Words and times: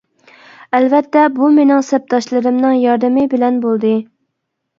ئەلۋەتتە 0.77 1.25
بۇ 1.35 1.49
مېنىڭ 1.57 1.83
سەپداشلىرىمنىڭ 1.89 2.75
ياردىمى 2.85 3.27
بىلەن 3.37 3.61
بولدى. 3.69 3.95